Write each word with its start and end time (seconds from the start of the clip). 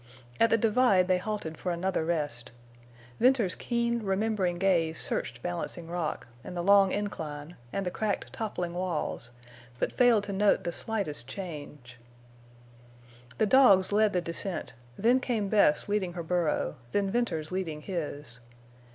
At 0.39 0.49
the 0.49 0.57
divide 0.57 1.07
they 1.07 1.19
halted 1.19 1.59
for 1.59 1.71
another 1.71 2.03
rest. 2.03 2.51
Venters's 3.19 3.53
keen, 3.53 4.01
remembering 4.01 4.57
gaze 4.57 4.97
searched 4.99 5.43
Balancing 5.43 5.85
Rock, 5.87 6.25
and 6.43 6.57
the 6.57 6.63
long 6.63 6.91
incline, 6.91 7.55
and 7.71 7.85
the 7.85 7.91
cracked 7.91 8.33
toppling 8.33 8.73
walls, 8.73 9.29
but 9.77 9.91
failed 9.91 10.23
to 10.23 10.33
note 10.33 10.63
the 10.63 10.71
slightest 10.71 11.27
change. 11.27 11.99
The 13.37 13.45
dogs 13.45 13.91
led 13.91 14.13
the 14.13 14.21
descent; 14.21 14.73
then 14.97 15.19
came 15.19 15.49
Bess 15.49 15.87
leading 15.87 16.13
her 16.13 16.23
burro; 16.23 16.77
then 16.93 17.11
Venters 17.11 17.51
leading 17.51 17.81
his. 17.83 18.39